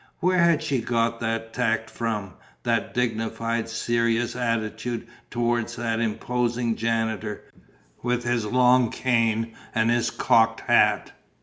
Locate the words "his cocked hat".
9.91-11.11